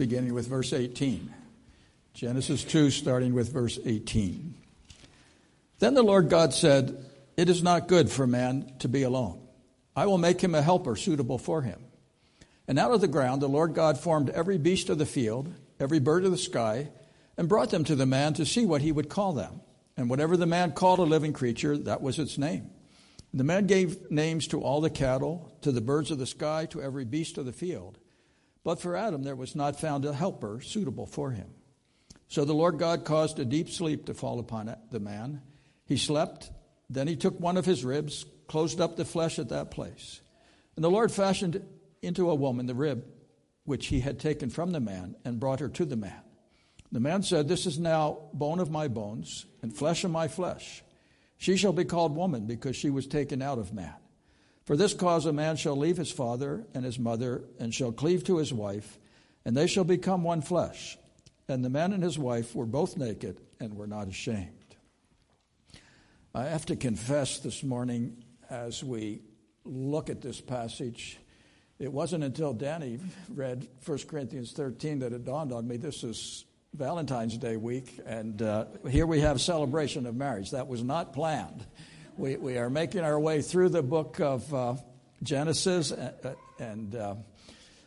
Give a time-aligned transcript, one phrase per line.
[0.00, 1.30] beginning with verse 18.
[2.14, 4.54] Genesis 2, starting with verse 18.
[5.78, 7.04] Then the Lord God said,
[7.36, 9.46] It is not good for man to be alone.
[9.94, 11.84] I will make him a helper suitable for him.
[12.66, 15.98] And out of the ground the Lord God formed every beast of the field, every
[15.98, 16.88] bird of the sky,
[17.36, 19.60] and brought them to the man to see what he would call them.
[19.98, 22.70] And whatever the man called a living creature, that was its name.
[23.34, 26.80] The man gave names to all the cattle, to the birds of the sky, to
[26.80, 27.98] every beast of the field.
[28.64, 31.48] But for Adam there was not found a helper suitable for him.
[32.28, 35.42] So the Lord God caused a deep sleep to fall upon the man.
[35.86, 36.50] He slept,
[36.88, 40.20] then he took one of his ribs, closed up the flesh at that place.
[40.76, 41.62] And the Lord fashioned
[42.02, 43.04] into a woman the rib
[43.64, 46.22] which he had taken from the man and brought her to the man.
[46.92, 50.82] The man said, This is now bone of my bones and flesh of my flesh.
[51.38, 53.94] She shall be called woman because she was taken out of man.
[54.70, 58.22] For this cause a man shall leave his father and his mother and shall cleave
[58.26, 59.00] to his wife,
[59.44, 60.96] and they shall become one flesh.
[61.48, 64.76] And the man and his wife were both naked and were not ashamed.
[66.32, 69.22] I have to confess this morning as we
[69.64, 71.18] look at this passage,
[71.80, 76.44] it wasn't until Danny read 1 Corinthians 13 that it dawned on me this is
[76.74, 80.52] Valentine's Day week, and uh, here we have celebration of marriage.
[80.52, 81.66] That was not planned.
[82.20, 84.74] We, we are making our way through the book of uh,
[85.22, 86.12] Genesis, and,
[86.58, 87.14] and uh,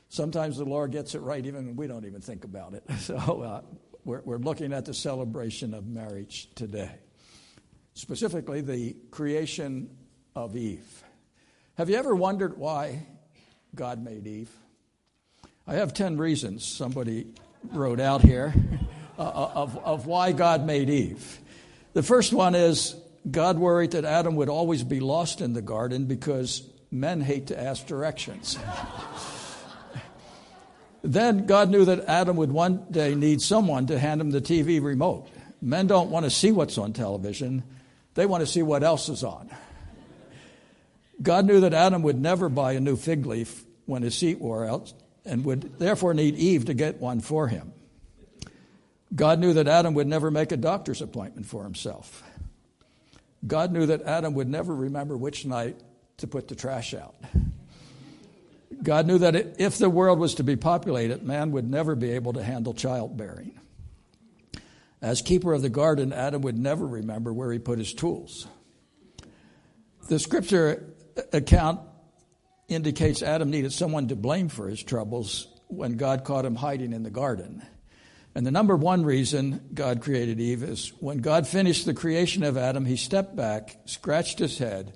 [0.10, 2.84] sometimes the Lord gets it right, even we don't even think about it.
[2.98, 3.62] So uh,
[4.04, 6.90] we're, we're looking at the celebration of marriage today,
[7.94, 9.96] specifically the creation
[10.36, 11.04] of Eve.
[11.76, 13.06] Have you ever wondered why
[13.76, 14.50] God made Eve?
[15.68, 17.28] I have 10 reasons somebody
[17.72, 18.52] wrote out here
[19.20, 21.40] uh, of, of why God made Eve.
[21.94, 22.96] The first one is
[23.30, 27.60] God worried that Adam would always be lost in the garden because men hate to
[27.60, 28.58] ask directions.
[31.02, 34.82] then God knew that Adam would one day need someone to hand him the TV
[34.82, 35.30] remote.
[35.62, 37.64] Men don't want to see what's on television,
[38.16, 39.50] they want to see what else is on.
[41.22, 44.66] God knew that Adam would never buy a new fig leaf when his seat wore
[44.66, 44.94] out,
[45.26, 47.72] and would therefore need Eve to get one for him.
[49.16, 52.24] God knew that Adam would never make a doctor's appointment for himself.
[53.46, 55.80] God knew that Adam would never remember which night
[56.18, 57.16] to put the trash out.
[58.82, 62.34] God knew that if the world was to be populated, man would never be able
[62.34, 63.60] to handle childbearing.
[65.02, 68.48] As keeper of the garden, Adam would never remember where he put his tools.
[70.08, 70.94] The scripture
[71.32, 71.82] account
[72.68, 77.04] indicates Adam needed someone to blame for his troubles when God caught him hiding in
[77.04, 77.64] the garden.
[78.36, 82.58] And the number one reason God created Eve is when God finished the creation of
[82.58, 84.94] Adam, he stepped back, scratched his head,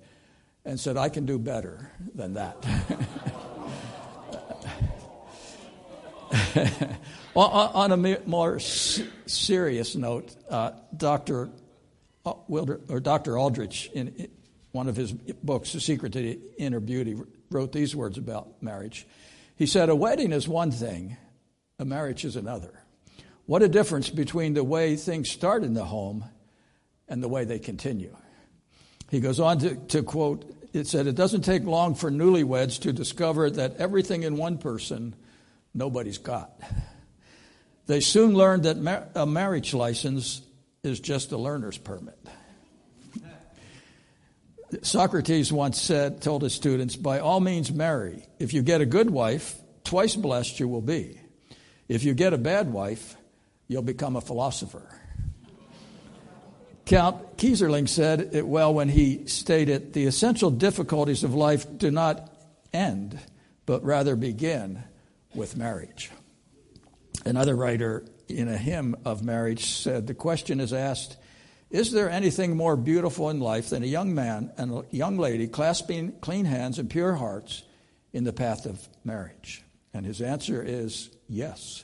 [0.65, 2.65] and said, I can do better than that.
[7.35, 11.49] on a more serious note, uh, Dr.
[12.47, 13.37] Wilder, or Dr.
[13.37, 14.27] Aldrich, in
[14.71, 17.15] one of his books, The Secret to Inner Beauty,
[17.51, 19.07] wrote these words about marriage.
[19.55, 21.17] He said, A wedding is one thing,
[21.79, 22.83] a marriage is another.
[23.47, 26.25] What a difference between the way things start in the home
[27.07, 28.15] and the way they continue.
[29.09, 32.91] He goes on to, to quote, it said, It doesn't take long for newlyweds to
[32.91, 35.15] discover that everything in one person
[35.73, 36.51] nobody's got.
[37.87, 40.41] They soon learn that mar- a marriage license
[40.83, 42.19] is just a learner's permit.
[44.81, 48.25] Socrates once said, told his students, by all means marry.
[48.39, 49.55] If you get a good wife,
[49.85, 51.17] twice blessed you will be.
[51.87, 53.15] If you get a bad wife,
[53.67, 54.87] you'll become a philosopher.
[56.85, 62.33] Count Keyserling said it well when he stated, the essential difficulties of life do not
[62.71, 63.19] end,
[63.65, 64.83] but rather begin
[65.35, 66.11] with marriage.
[67.25, 71.17] Another writer in a hymn of marriage said, the question is asked,
[71.69, 75.47] is there anything more beautiful in life than a young man and a young lady
[75.47, 77.63] clasping clean hands and pure hearts
[78.13, 79.61] in the path of marriage?
[79.93, 81.83] And his answer is yes.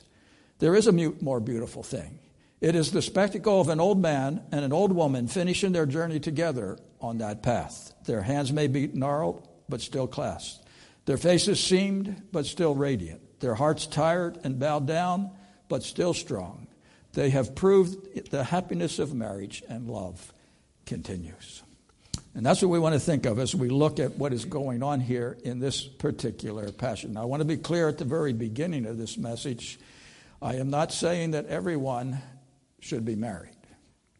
[0.58, 2.18] There is a more beautiful thing.
[2.60, 6.20] It is the spectacle of an old man and an old woman finishing their journey
[6.20, 7.92] together on that path.
[8.06, 10.66] Their hands may be gnarled, but still clasped.
[11.04, 13.40] Their faces seamed, but still radiant.
[13.40, 15.30] Their hearts tired and bowed down,
[15.68, 16.66] but still strong.
[17.12, 20.32] They have proved the happiness of marriage and love
[20.86, 21.62] continues.
[22.34, 24.82] And that's what we want to think of as we look at what is going
[24.82, 27.10] on here in this particular passage.
[27.10, 29.78] Now, I want to be clear at the very beginning of this message.
[30.44, 32.20] I am not saying that everyone
[32.78, 33.56] should be married.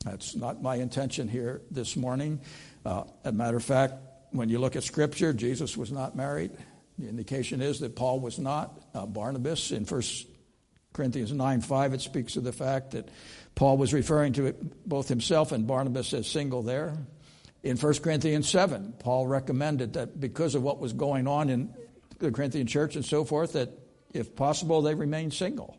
[0.07, 2.41] That's not my intention here this morning.
[2.83, 3.93] Uh, as a matter of fact,
[4.31, 6.53] when you look at Scripture, Jesus was not married.
[6.99, 8.81] The indication is that Paul was not.
[8.95, 10.27] Uh, Barnabas in First
[10.95, 13.11] Corinthians 9 5, it speaks of the fact that
[13.55, 16.97] Paul was referring to it, both himself and Barnabas as single there.
[17.63, 21.75] In 1 Corinthians 7, Paul recommended that because of what was going on in
[22.19, 23.69] the Corinthian church and so forth, that
[24.15, 25.77] if possible, they remain single.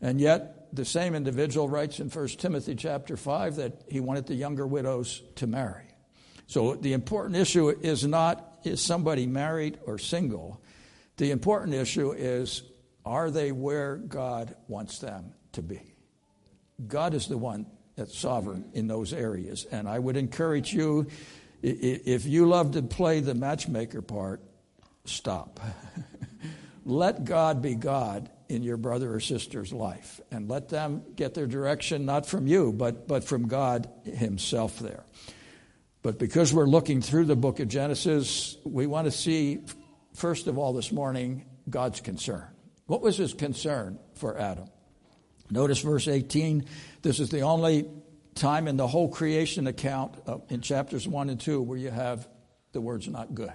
[0.00, 4.34] And yet, the same individual writes in 1 Timothy chapter 5 that he wanted the
[4.34, 5.86] younger widows to marry.
[6.46, 10.62] So the important issue is not is somebody married or single.
[11.16, 12.62] The important issue is
[13.04, 15.94] are they where God wants them to be?
[16.86, 17.66] God is the one
[17.96, 19.66] that's sovereign in those areas.
[19.70, 21.06] And I would encourage you,
[21.62, 24.42] if you love to play the matchmaker part,
[25.04, 25.60] stop.
[26.84, 31.46] let God be God in your brother or sister's life and let them get their
[31.46, 35.04] direction not from you, but, but from God Himself there.
[36.02, 39.60] But because we're looking through the book of Genesis, we want to see,
[40.14, 42.44] first of all, this morning, God's concern.
[42.86, 44.68] What was His concern for Adam?
[45.50, 46.64] Notice verse 18.
[47.02, 47.88] This is the only
[48.34, 52.26] time in the whole creation account uh, in chapters 1 and 2 where you have
[52.72, 53.52] the words not good.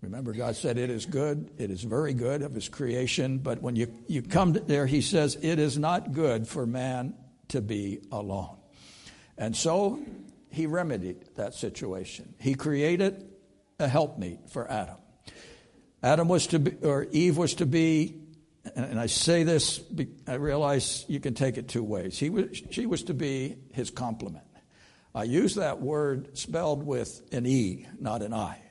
[0.00, 3.74] Remember, God said it is good, it is very good of His creation, but when
[3.74, 7.14] you, you come there, He says it is not good for man
[7.48, 8.56] to be alone.
[9.36, 9.98] And so
[10.50, 12.34] He remedied that situation.
[12.38, 13.28] He created
[13.80, 14.96] a helpmeet for Adam.
[16.02, 18.20] Adam was to be, or Eve was to be,
[18.76, 19.80] and I say this,
[20.28, 22.16] I realize you can take it two ways.
[22.18, 24.44] He was, she was to be his complement.
[25.12, 28.62] I use that word spelled with an E, not an I.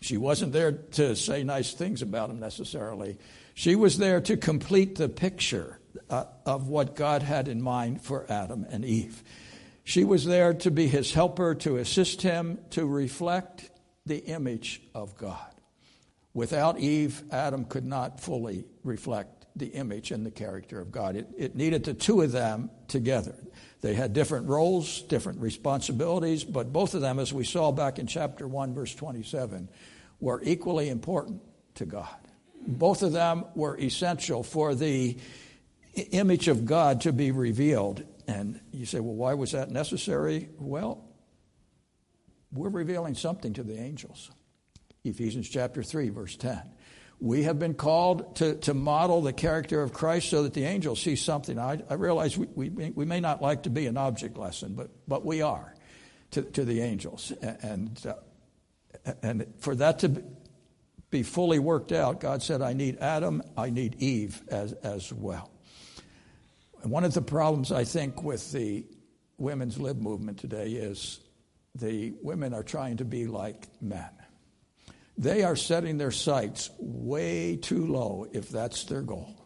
[0.00, 3.18] She wasn't there to say nice things about him necessarily.
[3.54, 8.26] She was there to complete the picture uh, of what God had in mind for
[8.30, 9.22] Adam and Eve.
[9.84, 13.70] She was there to be his helper, to assist him, to reflect
[14.06, 15.54] the image of God.
[16.34, 21.16] Without Eve, Adam could not fully reflect the image and the character of God.
[21.16, 23.34] It, it needed the two of them together.
[23.82, 28.06] They had different roles, different responsibilities, but both of them, as we saw back in
[28.06, 29.68] chapter 1, verse 27,
[30.20, 31.42] were equally important
[31.74, 32.16] to God.
[32.64, 35.18] Both of them were essential for the
[36.12, 38.04] image of God to be revealed.
[38.28, 40.48] And you say, well, why was that necessary?
[40.60, 41.04] Well,
[42.52, 44.30] we're revealing something to the angels.
[45.02, 46.62] Ephesians chapter 3, verse 10.
[47.22, 51.00] We have been called to, to model the character of Christ so that the angels
[51.00, 51.56] see something.
[51.56, 54.90] I, I realize we, we, we may not like to be an object lesson, but,
[55.06, 55.72] but we are
[56.32, 57.32] to, to the angels.
[57.62, 60.24] And, uh, and for that to
[61.10, 65.48] be fully worked out, God said, I need Adam, I need Eve as, as well.
[66.82, 68.84] And one of the problems, I think, with the
[69.38, 71.20] women's lib movement today is
[71.76, 74.10] the women are trying to be like men.
[75.18, 79.36] They are setting their sights way too low if that's their goal.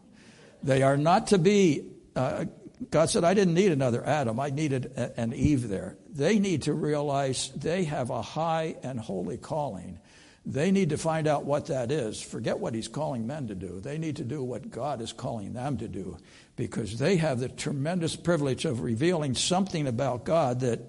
[0.63, 2.47] They are not to be, uh,
[2.91, 5.97] God said, I didn't need another Adam, I needed a, an Eve there.
[6.09, 9.99] They need to realize they have a high and holy calling.
[10.47, 12.23] They need to find out what that is.
[12.23, 13.81] Forget what He's calling men to do.
[13.81, 16.17] They need to do what God is calling them to do
[16.55, 20.81] because they have the tremendous privilege of revealing something about God that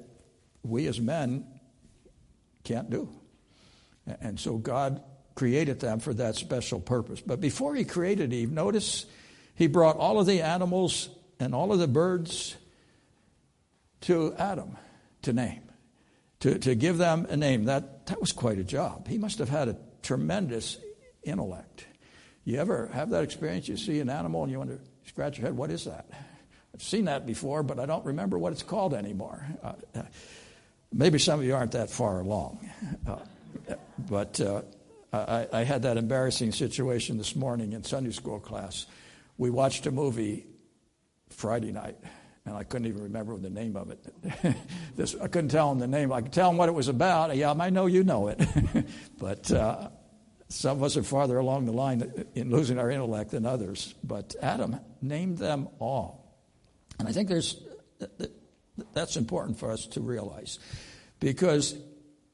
[0.64, 1.46] we as men
[2.64, 3.10] can't do.
[4.21, 5.01] And so God
[5.36, 7.21] created them for that special purpose.
[7.21, 9.06] But before he created Eve, notice
[9.56, 11.09] he brought all of the animals
[11.39, 12.56] and all of the birds
[14.02, 14.78] to Adam
[15.23, 15.64] to name,
[16.40, 17.66] to, to give them a name.
[17.66, 19.07] That, that was quite a job.
[19.07, 20.78] He must have had a tremendous
[21.23, 21.85] intellect.
[22.45, 23.68] You ever have that experience?
[23.68, 26.07] You see an animal and you wonder, scratch your head, what is that?
[26.73, 29.45] I've seen that before, but I don't remember what it's called anymore.
[29.64, 29.73] Uh,
[30.94, 32.69] maybe some of you aren't that far along.
[33.06, 33.18] Uh,
[34.09, 34.61] but uh,
[35.11, 38.85] I, I, had that embarrassing situation this morning in Sunday school class.
[39.37, 40.45] We watched a movie
[41.30, 41.97] Friday night,
[42.45, 44.56] and I couldn't even remember the name of it.
[44.95, 46.11] this, I couldn't tell him the name.
[46.11, 47.35] I could tell him what it was about.
[47.35, 48.42] Yeah, I know you know it.
[49.19, 49.90] but uh,
[50.49, 53.94] some of us are farther along the line in losing our intellect than others.
[54.04, 56.37] But Adam named them all.
[56.99, 57.61] And I think there's,
[58.94, 60.59] that's important for us to realize.
[61.19, 61.76] Because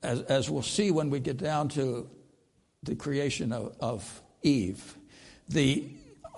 [0.03, 2.09] as, as we'll see when we get down to
[2.83, 4.95] the creation of, of Eve,
[5.49, 5.87] the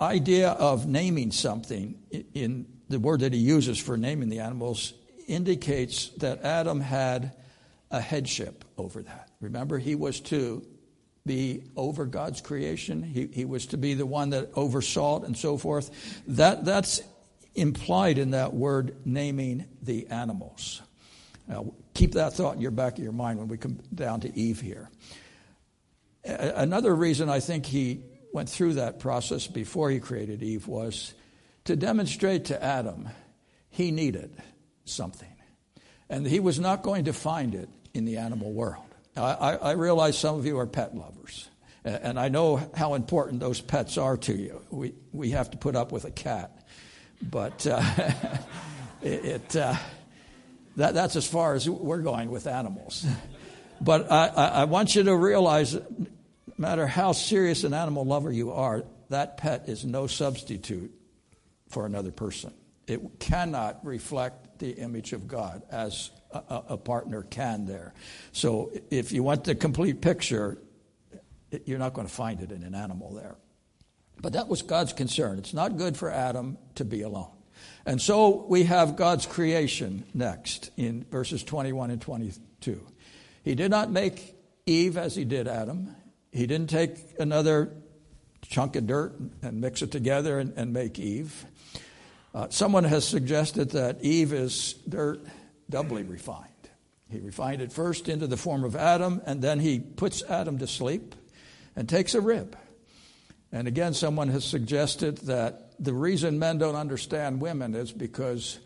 [0.00, 1.98] idea of naming something
[2.34, 4.94] in the word that he uses for naming the animals
[5.26, 7.32] indicates that Adam had
[7.90, 9.30] a headship over that.
[9.40, 10.64] Remember, he was to
[11.24, 13.02] be over God's creation.
[13.02, 16.22] He, he was to be the one that oversaw it and so forth.
[16.28, 17.00] That, that's
[17.54, 20.82] implied in that word naming the animals.
[21.48, 24.38] Now, keep that thought in your back of your mind when we come down to
[24.38, 24.90] Eve here.
[26.24, 31.14] Another reason I think he went through that process before he created Eve was
[31.64, 33.08] to demonstrate to Adam
[33.70, 34.30] he needed
[34.84, 35.32] something.
[36.08, 38.84] And he was not going to find it in the animal world.
[39.16, 41.48] I, I, realize some of you are pet lovers,
[41.84, 44.60] and I know how important those pets are to you.
[44.70, 46.66] We, we have to put up with a cat,
[47.22, 47.82] but uh,
[49.02, 49.74] it, uh,
[50.76, 53.06] that, that's as far as we're going with animals.
[53.80, 55.82] But I, I want you to realize no
[56.56, 60.92] matter how serious an animal lover you are, that pet is no substitute
[61.68, 62.52] for another person.
[62.86, 67.92] It cannot reflect the image of God as a, a partner can there.
[68.32, 70.58] So if you want the complete picture,
[71.64, 73.36] you're not going to find it in an animal there.
[74.20, 75.38] But that was God's concern.
[75.38, 77.35] It's not good for Adam to be alone.
[77.86, 82.84] And so we have God's creation next in verses 21 and 22.
[83.44, 84.34] He did not make
[84.66, 85.94] Eve as he did Adam.
[86.32, 87.72] He didn't take another
[88.42, 91.46] chunk of dirt and mix it together and, and make Eve.
[92.34, 95.24] Uh, someone has suggested that Eve is dirt
[95.70, 96.50] doubly refined.
[97.08, 100.66] He refined it first into the form of Adam, and then he puts Adam to
[100.66, 101.14] sleep
[101.76, 102.56] and takes a rib.
[103.52, 108.58] And again, someone has suggested that the reason men don't understand women is because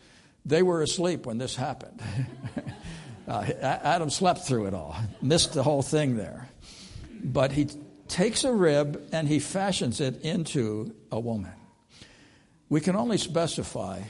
[0.45, 2.01] they were asleep when this happened.
[3.27, 6.49] uh, Adam slept through it all, missed the whole thing there.
[7.23, 7.69] But he
[8.07, 11.53] takes a rib and he fashions it into a woman.
[12.69, 14.01] We can only specify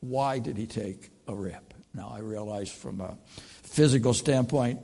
[0.00, 1.62] why did he take a rib.
[1.94, 3.16] Now, I realize from a
[3.62, 4.80] physical standpoint,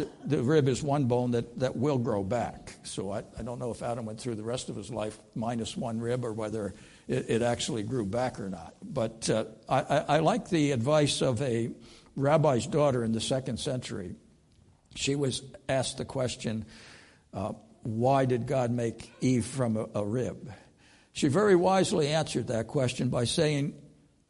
[0.00, 2.74] the, the rib is one bone that, that will grow back.
[2.82, 5.76] So I, I don't know if Adam went through the rest of his life minus
[5.76, 6.74] one rib or whether
[7.06, 8.74] it, it actually grew back or not.
[8.82, 11.70] But uh, I, I, like the advice of a
[12.16, 14.14] rabbi's daughter in the second century.
[14.94, 16.64] She was asked the question,
[17.34, 17.52] uh,
[17.82, 20.52] why did God make Eve from a, a rib?
[21.12, 23.74] She very wisely answered that question by saying,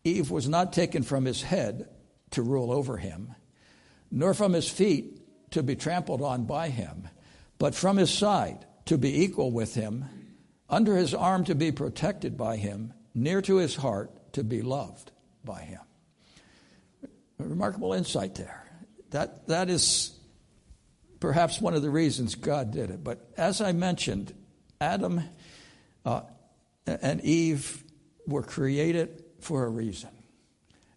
[0.04, 1.88] Eve was not taken from his head
[2.30, 3.34] to rule over him,
[4.10, 5.19] nor from his feet
[5.50, 7.08] to be trampled on by him,
[7.58, 10.04] but from his side to be equal with him,
[10.68, 15.10] under his arm to be protected by him, near to his heart to be loved
[15.44, 15.80] by him.
[17.38, 18.64] A remarkable insight there.
[19.10, 20.16] That, that is
[21.18, 23.02] perhaps one of the reasons God did it.
[23.02, 24.32] But as I mentioned,
[24.80, 25.22] Adam
[26.04, 26.22] uh,
[26.86, 27.82] and Eve
[28.26, 30.10] were created for a reason.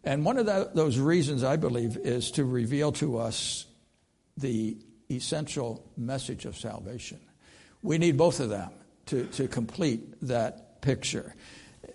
[0.04, 3.66] And one of the, those reasons, I believe, is to reveal to us
[4.38, 4.78] the
[5.12, 7.20] essential message of salvation.
[7.82, 8.72] We need both of them
[9.08, 11.36] to, to complete that picture.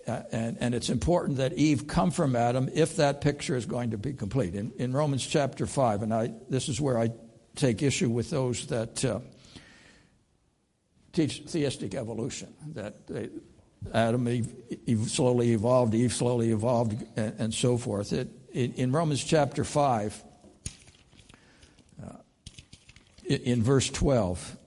[0.07, 3.91] Uh, and, and it's important that Eve come from Adam if that picture is going
[3.91, 4.55] to be complete.
[4.55, 7.09] In, in Romans chapter 5, and I, this is where I
[7.55, 9.19] take issue with those that uh,
[11.13, 13.29] teach theistic evolution, that they,
[13.93, 18.13] Adam Eve, slowly evolved, Eve slowly evolved, and, and so forth.
[18.13, 20.23] It, in, in, Romans chapter 5,
[22.03, 22.07] uh,
[23.29, 24.57] in verse 12,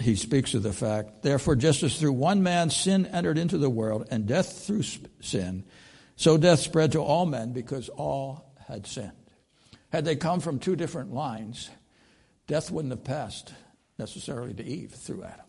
[0.00, 3.70] he speaks of the fact, therefore, just as through one man sin entered into the
[3.70, 4.82] world, and death through
[5.20, 5.64] sin,
[6.16, 9.12] so death spread to all men because all had sinned.
[9.90, 11.70] Had they come from two different lines,
[12.46, 13.52] death wouldn't have passed
[13.98, 15.46] necessarily to Eve through Adam.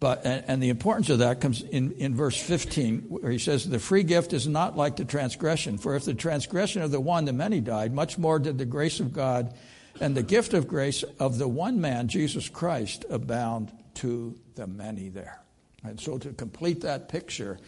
[0.00, 3.78] But, and, the importance of that comes in, in verse 15, where he says, The
[3.78, 5.78] free gift is not like the transgression.
[5.78, 9.00] For if the transgression of the one, the many died, much more did the grace
[9.00, 9.54] of God
[10.00, 15.08] and the gift of grace of the one man, Jesus Christ, abound to the many
[15.08, 15.40] there.
[15.82, 17.58] And so, to complete that picture,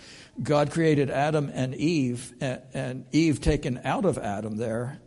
[0.42, 4.98] God created Adam and Eve, and Eve taken out of Adam there.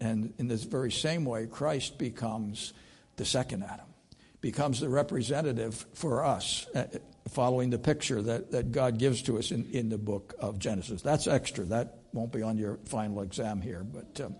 [0.00, 2.72] And in this very same way, Christ becomes
[3.16, 3.86] the second Adam
[4.46, 6.84] becomes the representative for us, uh,
[7.28, 11.02] following the picture that, that God gives to us in, in the book of Genesis.
[11.02, 11.64] That's extra.
[11.64, 14.36] That won't be on your final exam here, but um,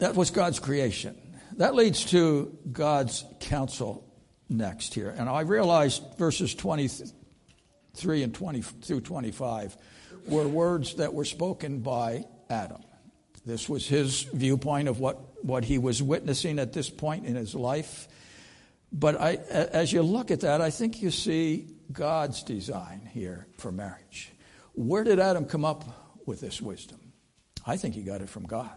[0.00, 1.16] that was God's creation.
[1.56, 4.06] That leads to God's counsel
[4.48, 5.14] next here.
[5.16, 9.76] And I realized verses 23 and 20 through 25
[10.26, 12.82] were words that were spoken by Adam.
[13.46, 17.54] This was his viewpoint of what what he was witnessing at this point in his
[17.54, 18.08] life.
[18.92, 23.72] But I, as you look at that, I think you see God's design here for
[23.72, 24.32] marriage.
[24.74, 27.12] Where did Adam come up with this wisdom?
[27.66, 28.72] I think he got it from God.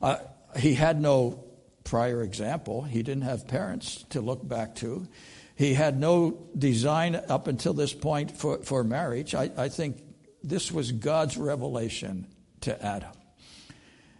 [0.00, 0.16] Uh,
[0.56, 1.44] he had no
[1.84, 5.06] prior example, he didn't have parents to look back to.
[5.54, 9.34] He had no design up until this point for, for marriage.
[9.34, 10.02] I, I think
[10.42, 12.26] this was God's revelation
[12.62, 13.12] to Adam.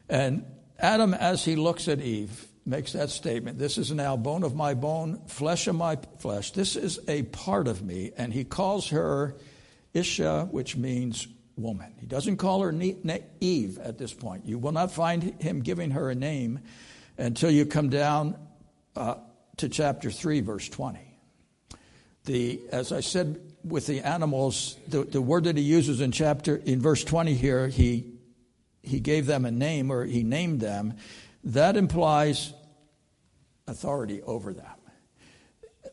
[0.09, 0.45] And
[0.79, 4.75] Adam, as he looks at Eve, makes that statement This is now bone of my
[4.75, 6.53] bone, flesh of my flesh.
[6.53, 8.13] This is a part of me.
[8.17, 9.37] And he calls her
[9.95, 11.95] Isha, which means woman.
[11.99, 12.75] He doesn't call her
[13.41, 14.47] Eve at this point.
[14.47, 16.61] You will not find him giving her a name
[17.19, 18.37] until you come down
[18.97, 19.17] uh,
[19.59, 20.99] to chapter 3, verse 20.
[22.25, 26.57] The, as I said with the animals, the, the word that he uses in chapter
[26.57, 28.13] in verse 20 here, he
[28.83, 30.95] he gave them a name or he named them,
[31.45, 32.53] that implies
[33.67, 34.67] authority over them.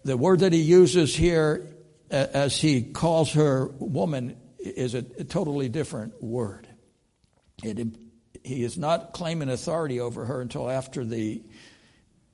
[0.04, 1.76] The word that he uses here
[2.10, 6.68] as he calls her woman is a, totally different word.
[7.64, 7.88] It,
[8.44, 11.44] he is not claiming authority over her until after the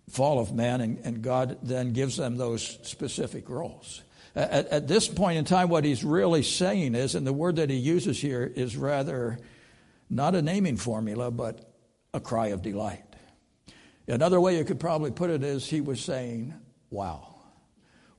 [0.10, 4.04] fall of man, and, and God then gives them those specific roles.
[4.36, 7.70] At, at, this point in time, what he's really saying is, and the word that
[7.70, 9.40] he uses here is rather
[10.10, 11.74] not a naming formula, but
[12.14, 13.04] a cry of delight.
[14.08, 16.54] Another way you could probably put it is he was saying,
[16.90, 17.36] Wow.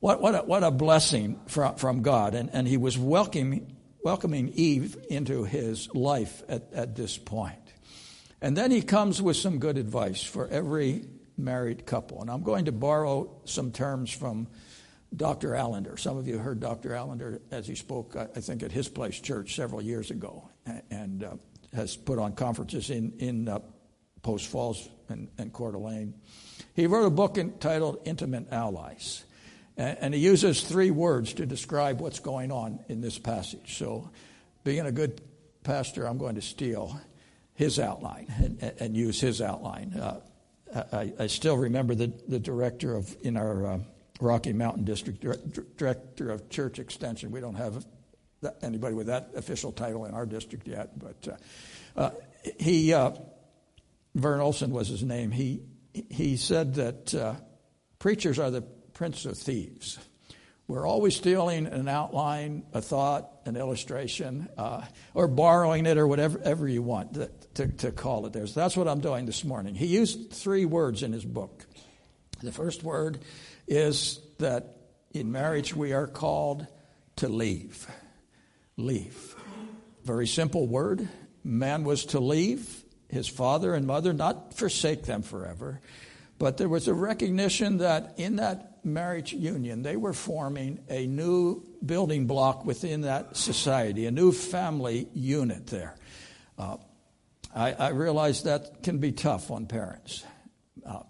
[0.00, 2.34] What, what, a, what a blessing from, from God.
[2.34, 3.75] And, and he was welcoming,
[4.06, 7.58] welcoming Eve into his life at, at this point.
[8.40, 12.20] And then he comes with some good advice for every married couple.
[12.20, 14.46] And I'm going to borrow some terms from
[15.16, 15.56] Dr.
[15.56, 15.96] Allender.
[15.96, 16.94] Some of you heard Dr.
[16.94, 20.50] Allender as he spoke, I think, at his place church several years ago,
[20.88, 21.34] and uh,
[21.74, 23.58] has put on conferences in, in uh,
[24.22, 26.14] Post Falls and, and Coeur d'Alene.
[26.74, 29.24] He wrote a book entitled Intimate Allies.
[29.76, 33.76] And he uses three words to describe what's going on in this passage.
[33.76, 34.10] So,
[34.64, 35.20] being a good
[35.64, 36.98] pastor, I'm going to steal
[37.54, 39.92] his outline and, and use his outline.
[39.92, 40.20] Uh,
[40.92, 43.78] I, I, still remember the, the director of in our uh,
[44.20, 45.24] Rocky Mountain District,
[45.76, 47.30] director of church extension.
[47.30, 47.84] We don't have
[48.62, 51.28] anybody with that official title in our district yet, but
[51.96, 52.10] uh, uh,
[52.58, 53.12] he, uh,
[54.14, 55.30] Vern Olson was his name.
[55.30, 55.62] He
[56.10, 57.34] he said that uh,
[57.98, 58.62] preachers are the
[58.96, 59.98] prince of thieves.
[60.68, 66.66] We're always stealing an outline, a thought, an illustration, uh, or borrowing it, or whatever
[66.66, 68.32] you want to, to, to call it.
[68.32, 68.46] There.
[68.46, 69.74] So that's what I'm doing this morning.
[69.74, 71.66] He used three words in his book.
[72.42, 73.18] The first word
[73.68, 74.78] is that
[75.12, 76.66] in marriage we are called
[77.16, 77.86] to leave.
[78.78, 79.36] Leave.
[80.04, 81.06] Very simple word.
[81.44, 85.80] Man was to leave his father and mother, not forsake them forever,
[86.38, 91.62] but there was a recognition that in that marriage union, they were forming a new
[91.84, 95.96] building block within that society, a new family unit there.
[96.58, 96.76] Uh,
[97.54, 100.24] I, I, realize that can be tough on parents.
[100.84, 101.00] Uh,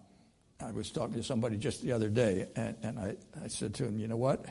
[0.60, 3.84] I was talking to somebody just the other day, and, and I, I, said to
[3.84, 4.44] him, You know what?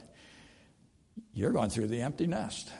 [1.34, 2.72] You're going through the empty nest.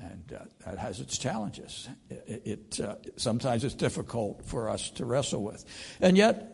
[0.00, 1.88] And uh, that has its challenges.
[2.08, 5.64] It, it uh, sometimes it's difficult for us to wrestle with.
[6.00, 6.52] And yet,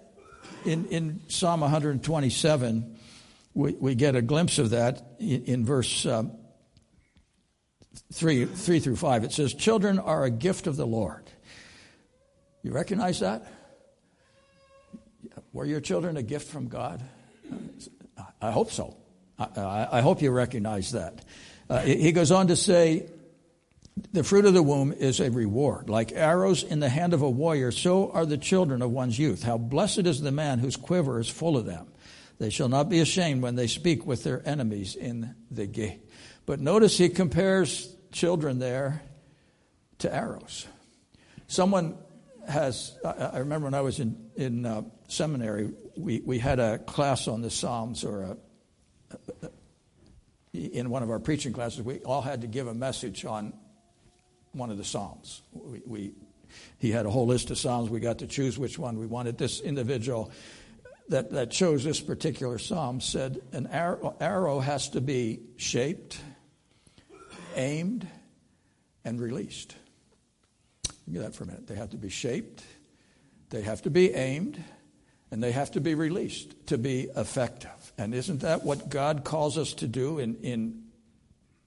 [0.65, 2.97] in, in Psalm 127,
[3.59, 6.31] we, we get a glimpse of that in, in verse um,
[8.13, 9.25] 3, 3 through 5.
[9.25, 11.25] It says, Children are a gift of the Lord.
[12.63, 13.53] You recognize that?
[15.53, 17.03] Were your children a gift from God?
[18.41, 18.97] I hope so.
[19.37, 21.25] I, I, I hope you recognize that.
[21.69, 23.11] Uh, he goes on to say,
[24.13, 25.91] the fruit of the womb is a reward.
[25.91, 29.43] Like arrows in the hand of a warrior, so are the children of one's youth.
[29.43, 31.88] How blessed is the man whose quiver is full of them.
[32.39, 36.09] They shall not be ashamed when they speak with their enemies in the gate.
[36.47, 39.03] But notice he compares children there
[39.99, 40.67] to arrows.
[41.49, 41.97] Someone
[42.49, 47.29] has, I remember when I was in, in uh, seminary, we, we had a class
[47.29, 48.37] on the Psalms or a,
[50.55, 53.53] in one of our preaching classes, we all had to give a message on
[54.53, 55.43] one of the Psalms.
[55.53, 56.13] We, we,
[56.79, 57.91] he had a whole list of Psalms.
[57.91, 59.39] We got to choose which one we wanted.
[59.39, 60.31] This individual
[61.09, 66.21] that, that chose this particular Psalm said an arrow, arrow has to be shaped,
[67.57, 68.07] aimed,
[69.05, 69.75] and released.
[71.11, 71.67] Give that for a minute.
[71.67, 72.63] They have to be shaped,
[73.51, 74.63] they have to be aimed,
[75.31, 77.93] and they have to be released to be effective.
[77.97, 80.85] And isn't that what God calls us to do in, in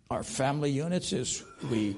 [0.09, 1.13] our family units?
[1.13, 1.97] Is we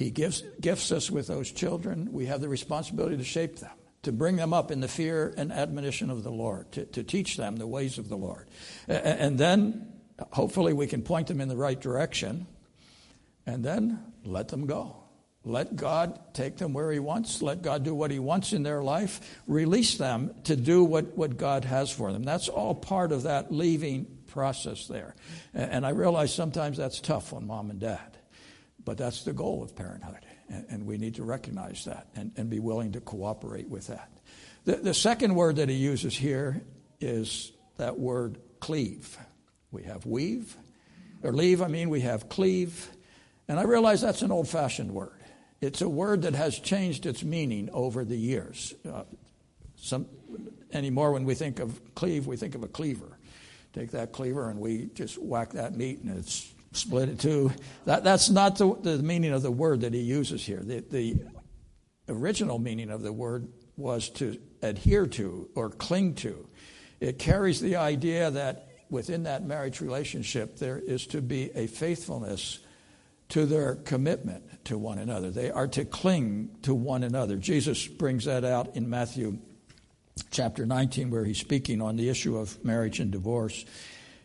[0.00, 2.10] he gives, gifts us with those children.
[2.10, 3.70] We have the responsibility to shape them,
[4.02, 7.36] to bring them up in the fear and admonition of the Lord, to, to teach
[7.36, 8.48] them the ways of the Lord.
[8.88, 9.92] And then
[10.32, 12.46] hopefully we can point them in the right direction
[13.46, 14.96] and then let them go.
[15.42, 17.40] Let God take them where He wants.
[17.40, 19.40] Let God do what He wants in their life.
[19.46, 22.24] Release them to do what, what God has for them.
[22.24, 25.14] That's all part of that leaving process there.
[25.54, 28.18] And I realize sometimes that's tough on mom and dad.
[28.84, 32.50] But that's the goal of parenthood, and, and we need to recognize that and, and,
[32.50, 34.10] be willing to cooperate with that.
[34.64, 36.62] The, the second word that he uses here
[37.00, 39.16] is that word cleave.
[39.70, 40.56] We have weave,
[41.22, 42.90] or leave, I mean, we have cleave,
[43.48, 45.12] And I realize that's an old fashioned word.
[45.60, 48.74] It's a word that has changed its meaning over the years.
[48.90, 49.04] Uh,
[49.76, 50.06] some,
[50.72, 53.18] anymore, when we think of cleave, we think of a cleaver.
[53.72, 57.52] Take that cleaver and we just whack that meat and it's split it two.
[57.84, 60.60] That, that's not the, the meaning of the word that he uses here.
[60.62, 61.16] The, the
[62.08, 66.46] original meaning of the word was to adhere to or cling to.
[67.00, 72.58] It carries the idea that within that marriage relationship there is to be a faithfulness
[73.30, 75.30] to their commitment to one another.
[75.30, 77.36] They are to cling to one another.
[77.36, 79.38] Jesus brings that out in Matthew
[80.30, 83.64] chapter 19, where he's speaking on the issue of marriage and divorce.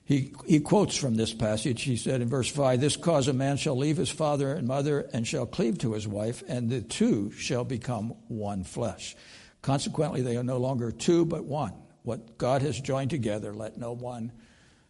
[0.05, 1.81] He, he quotes from this passage.
[1.81, 5.09] He said in verse 5 This cause a man shall leave his father and mother
[5.11, 9.15] and shall cleave to his wife, and the two shall become one flesh.
[9.63, 11.73] Consequently, they are no longer two, but one.
[12.03, 14.31] What God has joined together, let no one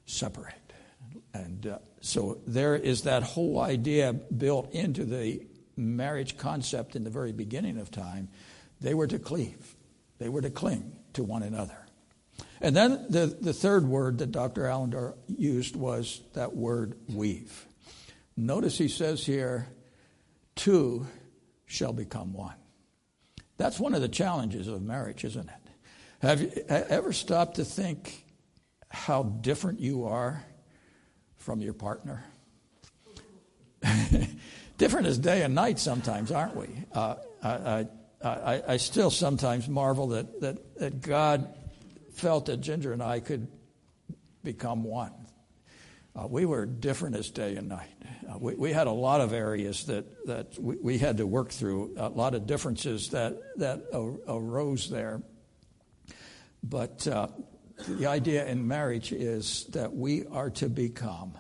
[0.06, 0.54] separate.
[1.34, 5.48] And uh, so there is that whole idea built into the
[5.78, 8.28] marriage concept in the very beginning of time.
[8.82, 9.78] They were to cleave,
[10.18, 11.85] they were to cling to one another.
[12.62, 14.68] And then the, the third word that Dr.
[14.68, 17.66] Allender used was that word weave.
[18.38, 19.68] Notice he says here,
[20.56, 21.06] two
[21.66, 22.56] shall become one.
[23.58, 25.72] That's one of the challenges of marriage, isn't it?
[26.22, 28.26] Have you ever stopped to think
[28.90, 30.44] how different you are
[31.38, 32.24] from your partner?
[34.78, 36.68] different as day and night sometimes, aren't we?
[36.94, 37.88] Uh, I,
[38.24, 41.54] I, I, still sometimes marvel that, that, that God
[42.16, 43.48] felt that Ginger and I could
[44.44, 45.12] become one.
[46.16, 47.90] Uh, we were different as day and night.
[48.30, 51.50] Uh, we, we, had a lot of areas that, that we, we, had to work
[51.50, 53.84] through, a lot of differences that, that
[54.28, 55.22] arose there.
[56.64, 57.28] But uh,
[57.88, 61.38] the idea in marriage is that we are to become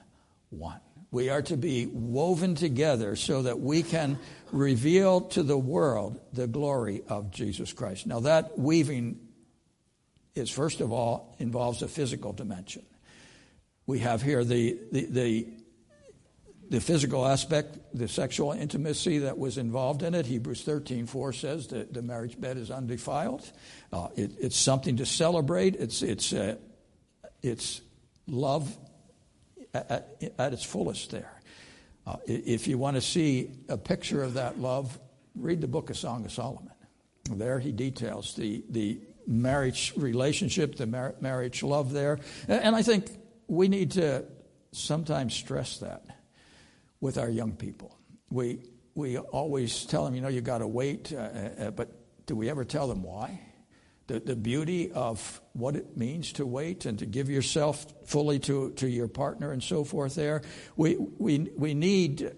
[0.50, 0.82] one.
[1.10, 4.20] We are to be woven together so that we can
[4.52, 8.06] reveal to the world the glory of Jesus Christ.
[8.06, 9.25] Now, that weaving
[10.36, 12.86] is, first of all, involves a physical dimension.
[13.88, 15.48] We have here the, the, the,
[16.70, 20.26] the physical aspect, the sexual intimacy that was involved in it.
[20.26, 23.50] Hebrews 13 4 says that the marriage bed is undefiled.
[23.94, 26.56] Uh, it, it's something to celebrate, it's, it's, uh,
[27.42, 27.82] it's
[28.28, 28.76] love
[29.74, 31.42] at, at, its fullest there.
[32.08, 35.00] Uh, if you want to see a picture of that love,
[35.36, 36.72] read the book of Song of Solomon.
[37.32, 42.20] There he details the, the marriage relationship, the mar- marriage love there.
[42.48, 43.10] And I think
[43.48, 44.26] we need to
[44.72, 46.04] sometimes stress that
[47.00, 47.98] with our young people.
[48.30, 48.60] We,
[48.94, 51.92] we always tell them, you know, you got to wait, uh, uh, but
[52.26, 53.40] do we ever tell them why?
[54.08, 58.72] The, the beauty of what it means to wait and to give yourself fully to,
[58.74, 60.44] to your partner and so forth there.
[60.76, 62.36] We, we, we need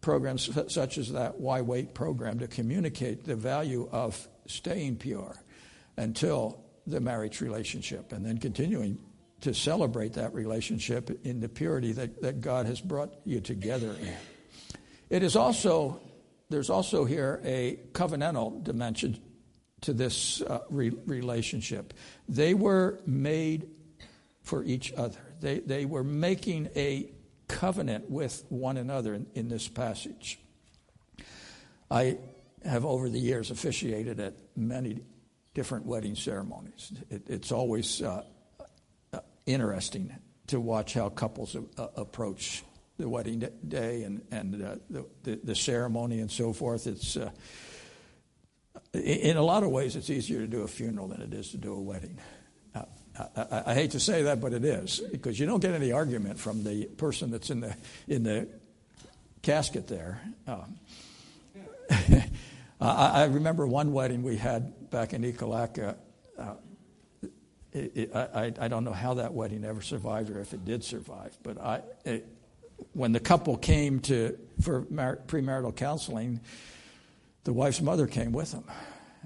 [0.00, 5.40] programs such as that Why Wait program to communicate the value of staying pure
[5.98, 8.98] until the marriage relationship and then continuing
[9.40, 14.14] to celebrate that relationship in the purity that, that God has brought you together in.
[15.10, 16.00] It is also,
[16.50, 19.18] there's also here a covenantal dimension
[19.82, 21.94] to this uh, re- relationship.
[22.28, 23.68] They were made
[24.42, 27.10] for each other, they, they were making a
[27.48, 30.38] covenant with one another in, in this passage.
[31.90, 32.18] I
[32.64, 35.02] have over the years officiated at many
[35.58, 36.92] different wedding ceremonies.
[37.10, 38.22] It, it's always uh,
[39.12, 40.14] uh, interesting
[40.46, 42.62] to watch how couples uh, approach
[42.96, 46.86] the wedding day and, and uh, the, the, the, ceremony and so forth.
[46.86, 47.30] It's, uh,
[48.94, 51.56] in a lot of ways, it's easier to do a funeral than it is to
[51.56, 52.20] do a wedding.
[52.72, 52.82] Uh,
[53.36, 56.38] I, I, hate to say that, but it is because you don't get any argument
[56.38, 57.74] from the person that's in the
[58.06, 58.46] in the
[59.42, 60.20] casket there.
[60.46, 60.78] Um,
[62.80, 65.96] I, I, remember one wedding we had back in Ekalaka.
[66.38, 66.54] Uh,
[68.14, 71.60] I, I don't know how that wedding ever survived or if it did survive, but
[71.60, 72.26] I, it,
[72.92, 76.40] when the couple came to for mar- premarital counseling,
[77.44, 78.64] the wife's mother came with them.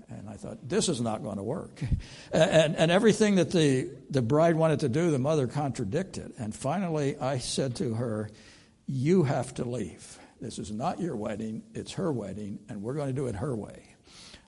[0.08, 1.80] And I thought, this is not going to work.
[2.32, 6.32] And, and everything that the, the bride wanted to do, the mother contradicted.
[6.38, 8.30] And finally, I said to her,
[8.86, 10.18] You have to leave.
[10.40, 13.54] This is not your wedding, it's her wedding, and we're going to do it her
[13.54, 13.94] way.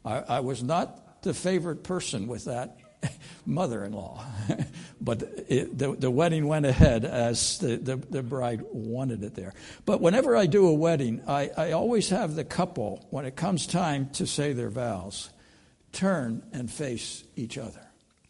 [0.04, 2.78] I, I was not the favorite person with that
[3.46, 4.24] mother in law.
[5.00, 9.54] but it, the, the wedding went ahead as the, the, the, bride wanted it there.
[9.84, 13.66] But whenever I do a wedding, I, I always have the couple, when it comes
[13.66, 15.30] time to say their vows,
[15.92, 17.80] turn and face each other.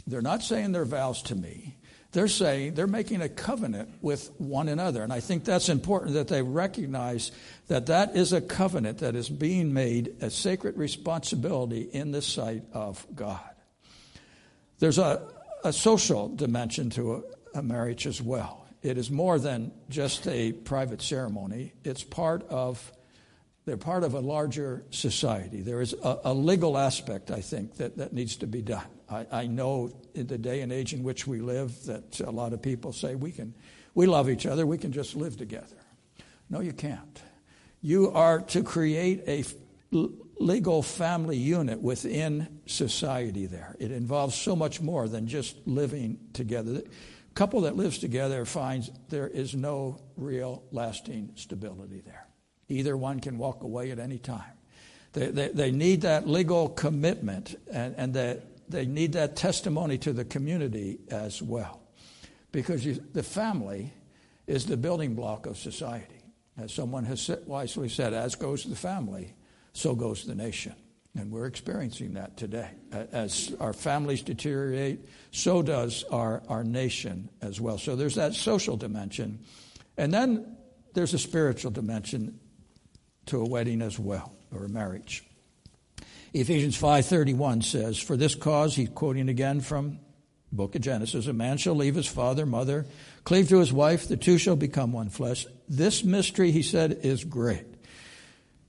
[0.06, 1.76] They're not saying their vows to me,
[2.14, 5.02] They're saying they're making a covenant with one another.
[5.02, 7.32] And I think that's important that they recognize
[7.66, 12.62] that that is a covenant that is being made a sacred responsibility in the sight
[12.72, 13.40] of God.
[14.78, 15.26] There's a,
[15.64, 17.24] a social dimension to
[17.54, 18.64] a, a marriage as well.
[18.80, 22.92] It is more than just a private ceremony, it's part of
[23.64, 25.62] they're part of a larger society.
[25.62, 28.84] There is a, a legal aspect, I think, that, that needs to be done.
[29.14, 32.52] I, I, know in the day and age in which we live that a lot
[32.52, 33.54] of people say we can,
[33.94, 35.76] we love each other, we can just live together.
[36.50, 37.22] No, you can't.
[37.80, 39.44] You are to create a
[40.38, 43.76] legal family unit within society there.
[43.78, 46.72] It involves so much more than just living together.
[46.72, 46.84] The
[47.34, 52.26] couple that lives together finds there is no real lasting stability there.
[52.68, 54.42] Either one can walk away at any time.
[55.12, 60.12] They, they, they need that legal commitment and, and that they need that testimony to
[60.12, 61.80] the community as well.
[62.52, 63.92] Because you, the family
[64.46, 66.20] is the building block of society.
[66.56, 69.34] As someone has wisely said, as goes the family,
[69.72, 70.74] so goes the nation.
[71.16, 72.70] And we're experiencing that today.
[72.90, 77.78] As our families deteriorate, so does our, our nation as well.
[77.78, 79.40] So there's that social dimension.
[79.96, 80.56] And then
[80.92, 82.38] there's a spiritual dimension
[83.26, 85.24] to a wedding as well, or a marriage.
[86.34, 90.00] Ephesians 5:31 says, "For this cause," he's quoting again from
[90.50, 92.86] book of Genesis, "a man shall leave his father, mother,
[93.22, 97.22] cleave to his wife, the two shall become one flesh." This mystery, he said, is
[97.22, 97.64] great.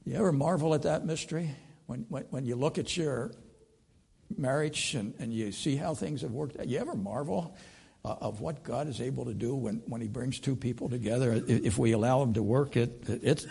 [0.06, 1.56] You ever marvel at that mystery?
[1.88, 3.32] When, when, when you look at your
[4.38, 7.56] marriage and, and you see how things have worked out, you ever marvel
[8.04, 11.44] uh, of what God is able to do when, when he brings two people together?
[11.48, 13.48] If we allow him to work it, it's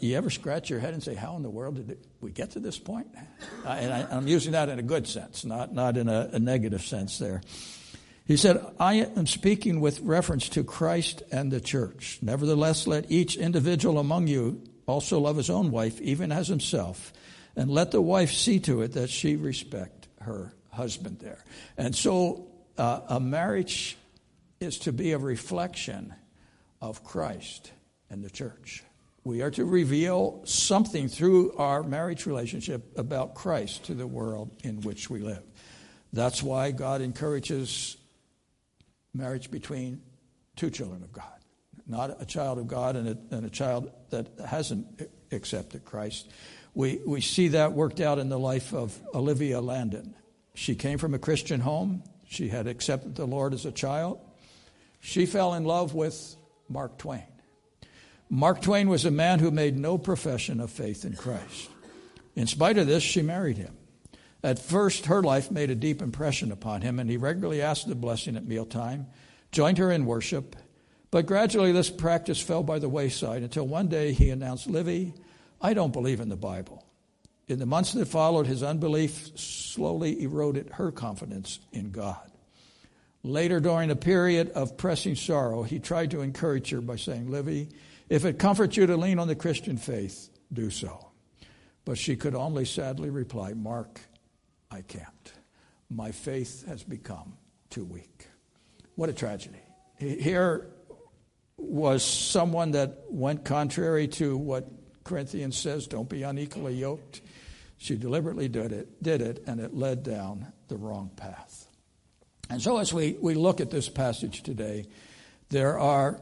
[0.00, 2.60] you ever scratch your head and say, How in the world did we get to
[2.60, 3.08] this point?
[3.64, 6.38] Uh, and I, am using that in a good sense, not, not in a, a
[6.38, 7.42] negative sense there.
[8.24, 12.18] He said, I am speaking with reference to Christ and the church.
[12.20, 17.12] Nevertheless, let each individual among you also love his own wife, even as himself,
[17.56, 21.42] and let the wife see to it that she respect her husband there.
[21.76, 23.96] And so uh, a marriage
[24.60, 26.14] is to be a reflection
[26.80, 27.72] of Christ
[28.10, 28.84] and the church.
[29.28, 34.80] We are to reveal something through our marriage relationship about Christ to the world in
[34.80, 35.42] which we live.
[36.14, 37.98] That's why God encourages
[39.12, 40.00] marriage between
[40.56, 41.38] two children of God,
[41.86, 46.30] not a child of God and a, and a child that hasn't accepted Christ.
[46.72, 50.14] We, we see that worked out in the life of Olivia Langdon.
[50.54, 52.02] She came from a Christian home.
[52.26, 54.20] She had accepted the Lord as a child.
[55.00, 56.34] She fell in love with
[56.70, 57.24] Mark Twain.
[58.30, 61.70] Mark Twain was a man who made no profession of faith in Christ.
[62.36, 63.74] In spite of this, she married him.
[64.42, 67.94] At first, her life made a deep impression upon him, and he regularly asked the
[67.94, 69.06] blessing at mealtime,
[69.50, 70.56] joined her in worship.
[71.10, 75.14] But gradually, this practice fell by the wayside until one day he announced, Livy,
[75.60, 76.84] I don't believe in the Bible.
[77.48, 82.30] In the months that followed, his unbelief slowly eroded her confidence in God.
[83.24, 87.68] Later, during a period of pressing sorrow, he tried to encourage her by saying, Livy,
[88.08, 91.10] if it comforts you to lean on the Christian faith, do so.
[91.84, 94.00] But she could only sadly reply, Mark,
[94.70, 95.32] I can't.
[95.90, 97.34] My faith has become
[97.70, 98.28] too weak.
[98.94, 99.60] What a tragedy.
[99.96, 100.66] Here
[101.56, 104.68] was someone that went contrary to what
[105.04, 107.20] Corinthians says don't be unequally yoked.
[107.78, 111.68] She deliberately did it, did it, and it led down the wrong path.
[112.50, 114.86] And so, as we, we look at this passage today,
[115.50, 116.20] there are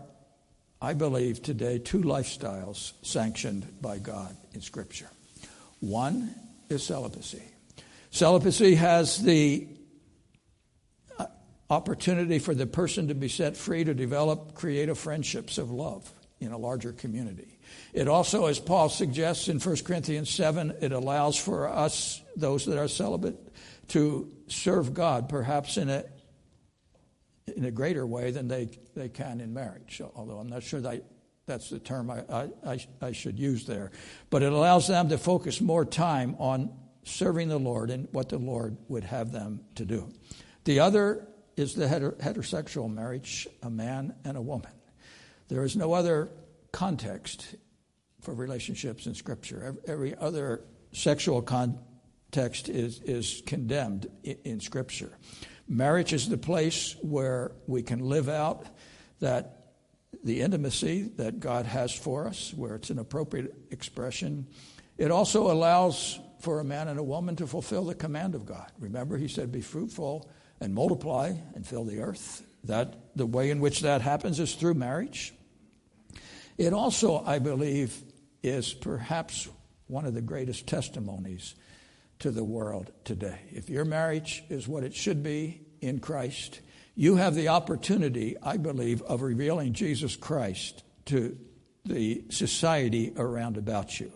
[0.80, 5.08] I believe today, two lifestyles sanctioned by God in Scripture.
[5.80, 6.34] One
[6.68, 7.42] is celibacy.
[8.10, 9.68] Celibacy has the
[11.18, 11.26] uh,
[11.70, 16.10] opportunity for the person to be set free to develop creative friendships of love
[16.40, 17.58] in a larger community.
[17.94, 22.78] It also, as Paul suggests in 1 Corinthians 7, it allows for us, those that
[22.78, 23.36] are celibate,
[23.88, 26.04] to serve God perhaps in a
[27.54, 31.04] in a greater way than they, they can in marriage, although I'm not sure that
[31.46, 33.92] that's the term I, I, I should use there.
[34.30, 36.72] But it allows them to focus more time on
[37.04, 40.12] serving the Lord and what the Lord would have them to do.
[40.64, 44.72] The other is the heter- heterosexual marriage, a man and a woman.
[45.48, 46.30] There is no other
[46.72, 47.54] context
[48.20, 49.76] for relationships in Scripture.
[49.86, 55.16] Every, other sexual context is, is condemned in Scripture.
[55.68, 58.66] Marriage is the place where we can live out
[59.20, 59.72] that
[60.22, 64.46] the intimacy that God has for us, where it's an appropriate expression.
[64.98, 68.70] It also allows for a man and a woman to fulfill the command of God.
[68.78, 72.46] Remember, he said, Be fruitful and multiply and fill the earth.
[72.64, 75.32] That the way in which that happens is through marriage.
[76.58, 78.02] It also, I believe,
[78.42, 79.48] is perhaps
[79.86, 81.54] one of the greatest testimonies
[82.20, 83.40] to the world today.
[83.50, 86.60] If your marriage is what it should be in Christ,
[86.94, 91.36] you have the opportunity, I believe, of revealing Jesus Christ to
[91.84, 94.10] the society around about you.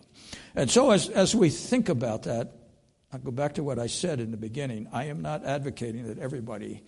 [0.55, 2.53] And so, as, as we think about that,
[3.13, 4.87] I'll go back to what I said in the beginning.
[4.91, 6.83] I am not advocating that everybody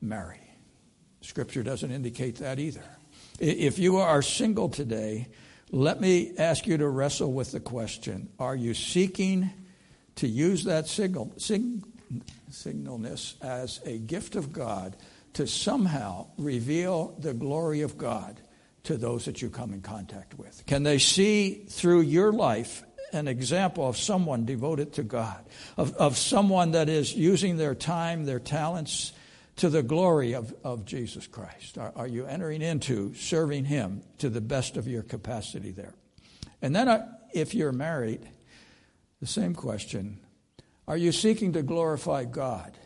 [0.00, 0.40] marry.
[1.20, 2.84] Scripture doesn't indicate that either.
[3.40, 5.28] If you are single today,
[5.70, 9.50] let me ask you to wrestle with the question Are you seeking
[10.18, 11.82] to use that signal, sig,
[12.50, 14.96] signalness as a gift of God
[15.34, 18.40] to somehow reveal the glory of God
[18.84, 20.64] to those that you come in contact with?
[20.66, 25.44] Can they see through your life an example of someone devoted to God,
[25.76, 29.12] of, of someone that is using their time, their talents
[29.56, 31.78] to the glory of, of Jesus Christ?
[31.78, 35.94] Are, are you entering into serving Him to the best of your capacity there?
[36.60, 38.28] And then, uh, if you're married,
[39.20, 40.20] the same question
[40.86, 42.76] Are you seeking to glorify God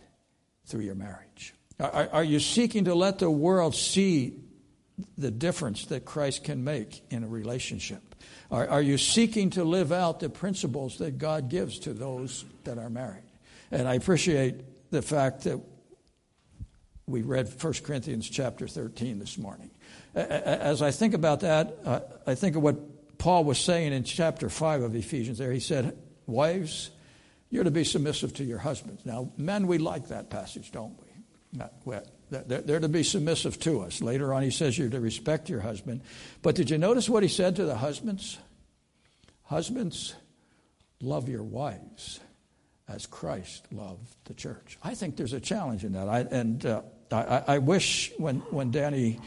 [0.67, 1.55] through your marriage?
[1.79, 4.39] Are, are you seeking to let the world see
[5.19, 8.15] the difference that Christ can make in a relationship?
[8.51, 12.79] Are, are you seeking to live out the principles that God gives to those that
[12.79, 13.25] are married?
[13.71, 15.59] And I appreciate the fact that
[17.07, 19.71] we read 1 Corinthians chapter 13 this morning.
[20.15, 24.49] As I think about that, uh, I think of what Paul was saying in chapter
[24.49, 25.53] 5 of Ephesians there.
[25.53, 26.91] He said, Wives,
[27.51, 29.05] you're to be submissive to your husbands.
[29.05, 31.09] Now, men, we like that passage, don't we?
[31.59, 34.01] Not, well, they're, they're to be submissive to us.
[34.01, 36.01] Later on, he says you're to respect your husband.
[36.41, 38.39] But did you notice what he said to the husbands?
[39.45, 40.15] Husbands,
[41.01, 42.21] love your wives
[42.89, 44.79] as Christ loved the church.
[44.83, 46.09] I think there's a challenge in that.
[46.09, 49.21] I, and uh, I, I, wish when, when Danny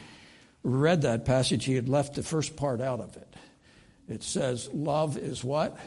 [0.64, 3.36] read that passage, he had left the first part out of it.
[4.08, 5.78] It says, Love is what?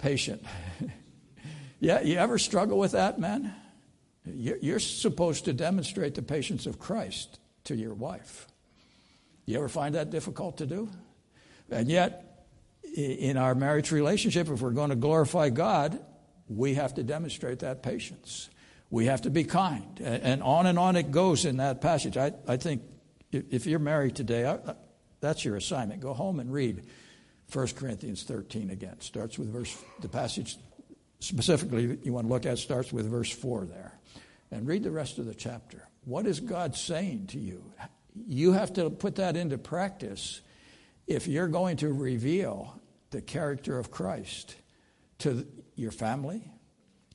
[0.00, 0.44] Patient.
[1.80, 3.54] yeah, you ever struggle with that, man?
[4.24, 8.46] You're supposed to demonstrate the patience of Christ to your wife.
[9.46, 10.90] You ever find that difficult to do?
[11.70, 12.46] And yet,
[12.96, 16.00] in our marriage relationship, if we're going to glorify God,
[16.48, 18.50] we have to demonstrate that patience.
[18.90, 20.00] We have to be kind.
[20.00, 22.16] And on and on it goes in that passage.
[22.16, 22.82] I, I think
[23.32, 24.58] if you're married today, I,
[25.20, 26.00] that's your assignment.
[26.00, 26.86] Go home and read
[27.52, 29.00] 1 Corinthians 13 again.
[29.00, 30.56] Starts with verse, the passage
[31.20, 33.92] specifically that you want to look at starts with verse 4 there.
[34.50, 35.86] And read the rest of the chapter.
[36.04, 37.62] What is God saying to you?
[38.26, 40.40] You have to put that into practice
[41.06, 44.54] if you're going to reveal the character of Christ
[45.18, 46.50] to your family,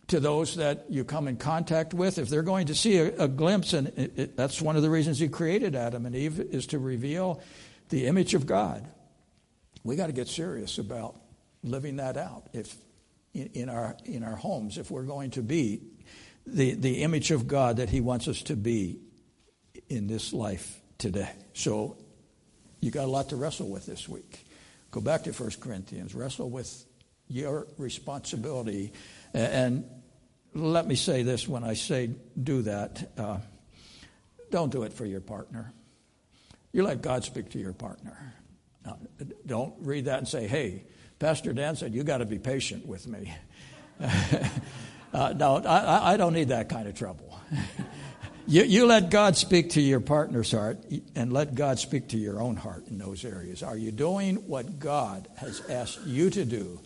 [0.08, 2.18] to those that you come in contact with.
[2.18, 4.90] If they're going to see a, a glimpse, and it, it, that's one of the
[4.90, 7.42] reasons He created Adam and Eve, is to reveal
[7.90, 8.88] the image of God.
[9.86, 11.16] We got to get serious about
[11.64, 12.48] living that out.
[12.54, 12.76] If
[13.34, 15.84] in, in our in our homes, if we're going to be
[16.48, 19.00] the, the image of God that He wants us to be
[19.88, 21.32] in this life today.
[21.54, 21.98] So
[22.82, 24.46] you got a lot to wrestle with this week.
[24.90, 26.86] Go back to 1 Corinthians, wrestle with
[27.28, 28.92] your responsibility.
[29.34, 29.86] And
[30.56, 32.10] let me say this when I say
[32.42, 33.38] do that uh,
[34.50, 35.74] don't do it for your partner.
[36.72, 38.34] You let God speak to your partner.
[38.86, 38.98] Now,
[39.46, 40.84] don't read that and say, hey,
[41.20, 43.34] Pastor Dan said, you got to be patient with me.
[45.14, 47.40] Uh, no, I, I, don't need that kind of trouble.
[48.48, 50.80] you, you let God speak to your partner's heart
[51.16, 53.64] and let God speak to your own heart in those areas.
[53.64, 56.82] Are you doing what God has asked you to do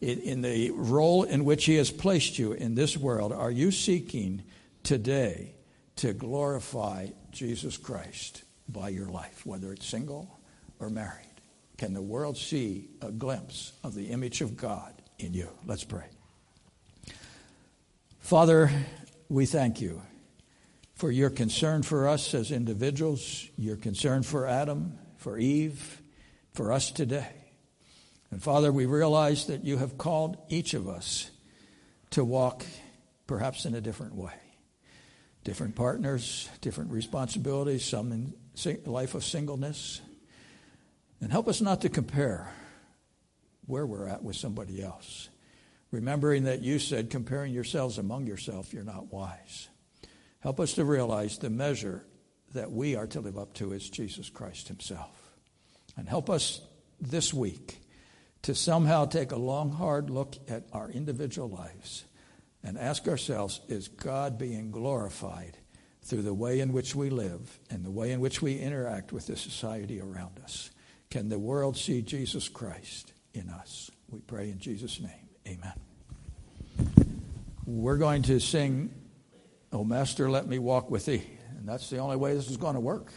[0.00, 3.32] in, in the role in which He has placed you in this world?
[3.32, 4.42] Are you seeking
[4.82, 5.54] today
[5.96, 10.36] to glorify Jesus Christ by your life, whether it's single
[10.80, 11.27] or married?
[11.78, 15.48] Can the world see a glimpse of the image of God in you?
[15.64, 16.06] Let's pray.
[18.18, 18.70] Father,
[19.28, 20.02] we thank you
[20.96, 26.02] for your concern for us as individuals, your concern for Adam, for Eve,
[26.52, 27.28] for us today.
[28.32, 31.30] And Father, we realize that you have called each of us
[32.10, 32.66] to walk
[33.28, 34.34] perhaps in a different way.
[35.44, 38.34] Different partners, different responsibilities, some in
[38.84, 40.00] life of singleness.
[41.20, 42.52] And help us not to compare
[43.66, 45.28] where we're at with somebody else
[45.90, 49.68] remembering that you said, comparing yourselves among yourself, you're not wise.
[50.40, 52.04] Help us to realize the measure
[52.54, 55.32] that we are to live up to is Jesus Christ Himself.
[55.96, 56.60] And help us
[57.00, 57.80] this week
[58.42, 62.04] to somehow take a long, hard look at our individual lives
[62.62, 65.56] and ask ourselves is God being glorified
[66.02, 69.26] through the way in which we live and the way in which we interact with
[69.26, 70.70] the society around us?
[71.10, 73.90] Can the world see Jesus Christ in us?
[74.10, 75.28] We pray in Jesus' name.
[75.46, 75.72] Amen.
[77.66, 78.90] We're going to sing,
[79.72, 81.24] O Master, let me walk with thee.
[81.58, 83.12] And that's the only way this is going to work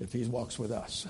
[0.00, 1.06] if he walks with us.